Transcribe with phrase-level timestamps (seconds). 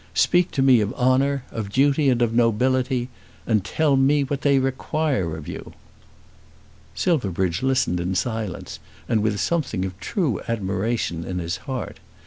[0.15, 3.07] Speak to me of honour, of duty, and of nobility;
[3.45, 5.73] and tell me what they require of you."
[6.95, 11.99] Silverbridge listened in silence and with something of true admiration in his heart.